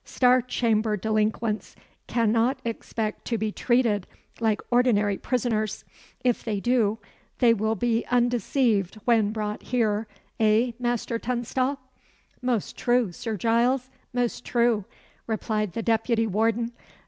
Star 0.03 0.41
Chamber 0.41 0.97
delinquents 0.97 1.75
cannot 2.07 2.57
expect 2.65 3.23
to 3.25 3.37
be 3.37 3.51
treated 3.51 4.07
like 4.39 4.59
ordinary 4.71 5.15
prisoners. 5.15 5.85
If 6.23 6.43
they 6.43 6.59
do, 6.59 6.97
they 7.37 7.53
will 7.53 7.75
be 7.75 8.03
undeceived 8.09 8.95
when 9.05 9.31
brought 9.31 9.61
here 9.61 10.07
eh, 10.39 10.71
Master 10.79 11.19
Tunstall?" 11.19 11.79
"Most 12.41 12.75
true, 12.75 13.11
Sir 13.11 13.37
Giles, 13.37 13.91
most 14.11 14.43
true!" 14.43 14.85
replied 15.27 15.73
the 15.73 15.83
deputy 15.83 16.25
warden. 16.25 16.71